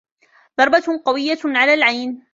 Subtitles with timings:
[0.57, 2.25] ضربة قوية على العين.